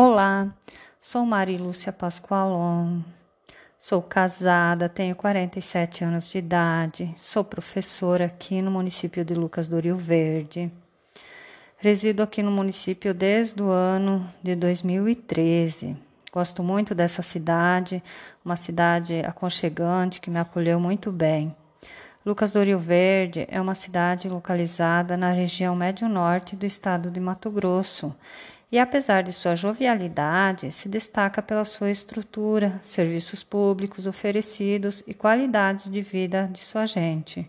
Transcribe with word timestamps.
Olá, 0.00 0.46
sou 1.00 1.26
Maria 1.26 1.58
Lúcia 1.58 1.92
Pascoalon. 1.92 3.00
Sou 3.80 4.00
casada, 4.00 4.88
tenho 4.88 5.16
47 5.16 6.04
anos 6.04 6.28
de 6.28 6.38
idade, 6.38 7.12
sou 7.16 7.42
professora 7.42 8.26
aqui 8.26 8.62
no 8.62 8.70
município 8.70 9.24
de 9.24 9.34
Lucas 9.34 9.66
do 9.66 9.80
Rio 9.80 9.96
Verde. 9.96 10.70
Resido 11.78 12.22
aqui 12.22 12.44
no 12.44 12.50
município 12.52 13.12
desde 13.12 13.60
o 13.60 13.70
ano 13.70 14.24
de 14.40 14.54
2013. 14.54 15.96
Gosto 16.30 16.62
muito 16.62 16.94
dessa 16.94 17.20
cidade, 17.20 18.00
uma 18.44 18.54
cidade 18.54 19.18
aconchegante 19.26 20.20
que 20.20 20.30
me 20.30 20.38
acolheu 20.38 20.78
muito 20.78 21.10
bem. 21.10 21.52
Lucas 22.24 22.52
do 22.52 22.62
Rio 22.62 22.78
Verde 22.78 23.48
é 23.50 23.60
uma 23.60 23.74
cidade 23.74 24.28
localizada 24.28 25.16
na 25.16 25.32
região 25.32 25.74
médio-norte 25.74 26.54
do 26.54 26.66
estado 26.66 27.10
de 27.10 27.18
Mato 27.18 27.50
Grosso 27.50 28.14
e, 28.70 28.78
apesar 28.78 29.22
de 29.22 29.32
sua 29.32 29.56
jovialidade, 29.56 30.70
se 30.70 30.88
destaca 30.88 31.40
pela 31.40 31.64
sua 31.64 31.90
estrutura, 31.90 32.78
serviços 32.82 33.42
públicos 33.42 34.06
oferecidos 34.06 35.02
e 35.06 35.14
qualidade 35.14 35.90
de 35.90 36.02
vida 36.02 36.48
de 36.52 36.60
sua 36.60 36.84
gente. 36.84 37.48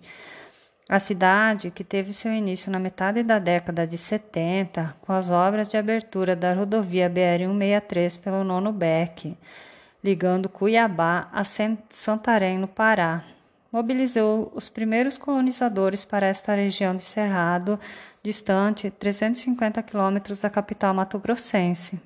A 0.89 0.99
cidade, 0.99 1.69
que 1.69 1.83
teve 1.83 2.13
seu 2.13 2.33
início 2.33 2.71
na 2.71 2.79
metade 2.79 3.21
da 3.21 3.37
década 3.37 3.85
de 3.85 3.97
70, 3.97 4.95
com 5.01 5.13
as 5.13 5.29
obras 5.29 5.69
de 5.69 5.77
abertura 5.77 6.35
da 6.35 6.53
rodovia 6.53 7.09
BR-163 7.09 8.19
pelo 8.19 8.43
Nono 8.43 8.71
Beck, 8.71 9.37
ligando 10.03 10.49
Cuiabá 10.49 11.29
a 11.31 11.43
Santarém, 11.43 12.57
no 12.57 12.67
Pará, 12.67 13.23
mobilizou 13.71 14.51
os 14.53 14.69
primeiros 14.69 15.17
colonizadores 15.17 16.05
para 16.05 16.27
esta 16.27 16.55
região 16.55 16.95
de 16.95 17.01
Cerrado, 17.01 17.77
distante 18.23 18.89
350 18.89 19.83
quilômetros 19.83 20.39
da 20.41 20.49
capital 20.49 20.93
mato-grossense. 20.93 21.99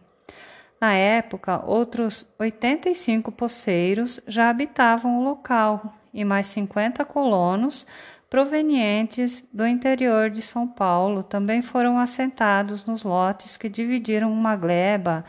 Na 0.79 0.93
época, 0.93 1.63
outros 1.65 2.27
85 2.37 3.31
poceiros 3.31 4.19
já 4.27 4.49
habitavam 4.49 5.19
o 5.19 5.23
local 5.23 5.93
e 6.13 6.23
mais 6.25 6.47
50 6.47 7.05
colonos 7.05 7.87
provenientes 8.29 9.47
do 9.53 9.65
interior 9.65 10.29
de 10.29 10.41
São 10.41 10.67
Paulo 10.67 11.23
também 11.23 11.61
foram 11.61 11.97
assentados 11.99 12.85
nos 12.85 13.03
lotes 13.03 13.55
que 13.55 13.69
dividiram 13.69 14.33
uma 14.33 14.55
gleba 14.55 15.23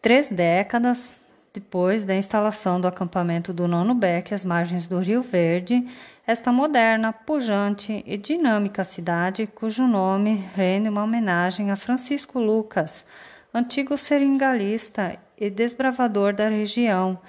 Três 0.01 0.29
décadas 0.29 1.19
depois 1.53 2.05
da 2.05 2.15
instalação 2.15 2.79
do 2.79 2.87
acampamento 2.87 3.51
do 3.51 3.67
Nono 3.67 3.93
Beck 3.93 4.33
às 4.33 4.45
margens 4.45 4.87
do 4.87 4.97
Rio 4.99 5.21
Verde, 5.21 5.85
esta 6.25 6.53
moderna, 6.53 7.11
pujante 7.11 8.01
e 8.07 8.15
dinâmica 8.15 8.85
cidade, 8.85 9.45
cujo 9.45 9.85
nome 9.85 10.35
rende 10.55 10.87
uma 10.87 11.03
homenagem 11.03 11.69
a 11.69 11.75
Francisco 11.75 12.39
Lucas, 12.39 13.05
antigo 13.53 13.97
seringalista 13.97 15.17
e 15.37 15.49
desbravador 15.49 16.33
da 16.33 16.47
região. 16.47 17.19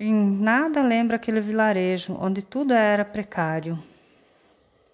Em 0.00 0.14
nada 0.14 0.82
lembra 0.82 1.16
aquele 1.16 1.40
vilarejo 1.40 2.16
onde 2.20 2.40
tudo 2.40 2.72
era 2.72 3.04
precário. 3.04 3.78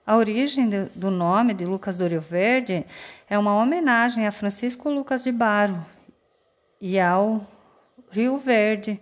A 0.06 0.16
origem 0.16 0.68
de, 0.68 0.84
do 0.94 1.10
nome 1.10 1.54
de 1.54 1.64
Lucas 1.64 1.96
do 1.96 2.06
Rio 2.06 2.20
Verde 2.20 2.84
é 3.28 3.38
uma 3.38 3.54
homenagem 3.54 4.26
a 4.26 4.32
Francisco 4.32 4.90
Lucas 4.90 5.22
de 5.22 5.32
Baro 5.32 5.84
e 6.80 7.00
ao 7.00 7.46
Rio 8.10 8.36
Verde. 8.38 9.00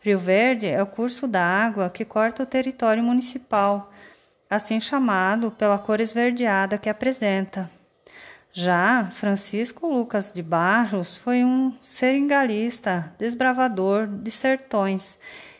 Rio 0.00 0.18
Verde 0.18 0.66
é 0.66 0.82
o 0.82 0.86
curso 0.86 1.26
d'água 1.26 1.88
que 1.88 2.04
corta 2.04 2.42
o 2.42 2.46
território 2.46 3.02
municipal, 3.02 3.90
assim 4.48 4.80
chamado 4.80 5.50
pela 5.50 5.78
cor 5.78 5.98
esverdeada 5.98 6.78
que 6.78 6.88
apresenta. 6.90 7.70
Já 8.56 9.06
Francisco 9.06 9.88
Lucas 9.88 10.32
de 10.32 10.40
Barros 10.40 11.16
foi 11.16 11.42
um 11.42 11.72
seringalista, 11.80 13.12
desbravador 13.18 14.06
de 14.06 14.30
sertões. 14.30 15.18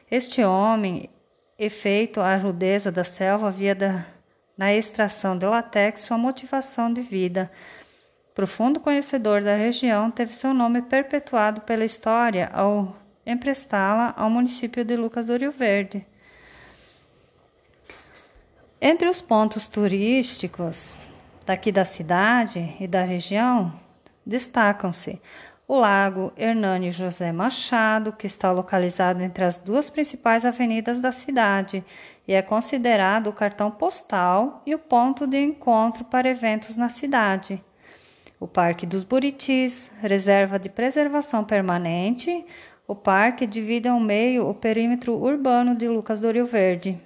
Este 0.08 0.44
homem, 0.44 1.10
efeito 1.58 2.20
a 2.20 2.36
rudeza 2.36 2.92
da 2.92 3.02
selva, 3.02 3.50
via 3.50 3.74
da, 3.74 4.06
na 4.56 4.72
extração 4.72 5.36
de 5.36 5.44
latex 5.44 6.02
sua 6.02 6.16
motivação 6.16 6.92
de 6.92 7.00
vida. 7.00 7.50
Profundo 8.32 8.78
conhecedor 8.78 9.42
da 9.42 9.56
região, 9.56 10.08
teve 10.08 10.32
seu 10.32 10.54
nome 10.54 10.80
perpetuado 10.80 11.62
pela 11.62 11.84
história 11.84 12.48
ao 12.54 12.96
emprestá-la 13.26 14.14
ao 14.16 14.30
município 14.30 14.84
de 14.84 14.96
Lucas 14.96 15.26
do 15.26 15.36
Rio 15.36 15.50
Verde. 15.50 16.06
Entre 18.80 19.08
os 19.08 19.20
pontos 19.20 19.66
turísticos 19.66 20.94
daqui 21.44 21.70
da 21.70 21.84
cidade 21.84 22.74
e 22.80 22.86
da 22.86 23.02
região 23.02 23.72
destacam-se 24.26 25.20
o 25.66 25.76
Lago 25.76 26.32
Hernani 26.36 26.90
José 26.90 27.32
Machado, 27.32 28.12
que 28.12 28.26
está 28.26 28.52
localizado 28.52 29.22
entre 29.22 29.44
as 29.44 29.58
duas 29.58 29.88
principais 29.88 30.44
avenidas 30.44 31.00
da 31.00 31.10
cidade 31.10 31.82
e 32.28 32.34
é 32.34 32.42
considerado 32.42 33.28
o 33.28 33.32
cartão 33.32 33.70
postal 33.70 34.62
e 34.66 34.74
o 34.74 34.78
ponto 34.78 35.26
de 35.26 35.38
encontro 35.38 36.04
para 36.04 36.28
eventos 36.28 36.76
na 36.76 36.88
cidade. 36.88 37.62
O 38.38 38.46
Parque 38.46 38.84
dos 38.84 39.04
Buritis, 39.04 39.90
reserva 40.02 40.58
de 40.58 40.68
preservação 40.68 41.44
permanente, 41.44 42.44
o 42.86 42.94
parque 42.94 43.46
divide 43.46 43.88
ao 43.88 43.98
meio 43.98 44.46
o 44.46 44.54
perímetro 44.54 45.14
urbano 45.14 45.74
de 45.74 45.88
Lucas 45.88 46.20
do 46.20 46.30
Rio 46.30 46.44
Verde. 46.44 46.98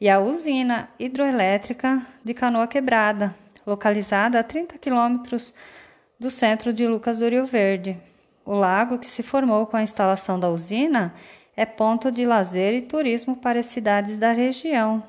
E 0.00 0.08
a 0.08 0.18
usina 0.18 0.88
hidroelétrica 0.98 2.00
de 2.24 2.32
Canoa 2.32 2.66
Quebrada, 2.66 3.34
localizada 3.66 4.38
a 4.38 4.42
30 4.42 4.78
quilômetros 4.78 5.54
do 6.18 6.30
centro 6.30 6.72
de 6.72 6.86
Lucas 6.86 7.18
do 7.18 7.28
Rio 7.28 7.44
Verde. 7.44 7.96
O 8.44 8.54
lago, 8.54 8.98
que 8.98 9.10
se 9.10 9.22
formou 9.22 9.66
com 9.66 9.76
a 9.76 9.82
instalação 9.82 10.38
da 10.38 10.48
usina, 10.48 11.14
é 11.56 11.64
ponto 11.64 12.10
de 12.10 12.26
lazer 12.26 12.74
e 12.74 12.82
turismo 12.82 13.36
para 13.36 13.60
as 13.60 13.66
cidades 13.66 14.16
da 14.16 14.32
região. 14.32 15.02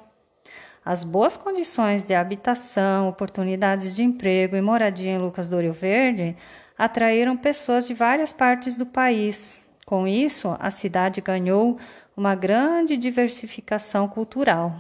As 0.83 1.03
boas 1.03 1.35
condições 1.35 2.05
de 2.05 2.13
habitação, 2.13 3.09
oportunidades 3.09 3.95
de 3.95 4.03
emprego 4.03 4.55
e 4.55 4.61
moradia 4.61 5.11
em 5.11 5.17
Lucas 5.17 5.49
do 5.49 5.59
Rio 5.59 5.73
Verde 5.73 6.37
atraíram 6.77 7.35
pessoas 7.35 7.87
de 7.87 7.93
várias 7.93 8.31
partes 8.31 8.77
do 8.77 8.85
país. 8.85 9.57
Com 9.85 10.07
isso, 10.07 10.55
a 10.59 10.69
cidade 10.69 11.21
ganhou 11.21 11.79
uma 12.15 12.35
grande 12.35 12.95
diversificação 12.95 14.07
cultural. 14.07 14.75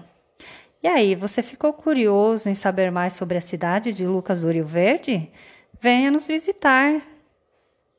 E 0.85 0.87
aí, 0.87 1.15
você 1.15 1.41
ficou 1.41 1.73
curioso 1.73 2.47
em 2.47 2.53
saber 2.53 2.91
mais 2.91 3.13
sobre 3.13 3.39
a 3.39 3.41
cidade 3.41 3.91
de 3.91 4.05
Lucas 4.05 4.41
do 4.41 4.51
Rio 4.51 4.67
Verde? 4.67 5.31
Venha 5.81 6.11
nos 6.11 6.27
visitar. 6.27 7.01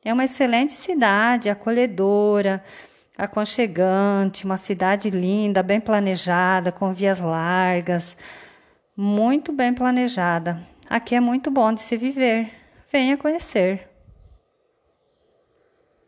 É 0.05 0.13
uma 0.13 0.23
excelente 0.23 0.71
cidade, 0.71 1.49
acolhedora, 1.49 2.63
aconchegante, 3.17 4.45
uma 4.45 4.55
cidade 4.55 5.09
linda, 5.09 5.61
bem 5.61 5.81
planejada, 5.81 6.71
com 6.71 6.93
vias 6.93 7.19
largas, 7.19 8.15
muito 8.95 9.51
bem 9.51 9.73
planejada. 9.73 10.57
Aqui 10.89 11.13
é 11.13 11.19
muito 11.19 11.51
bom 11.51 11.73
de 11.73 11.81
se 11.81 11.97
viver. 11.97 12.53
Venha 12.89 13.17
conhecer. 13.17 13.86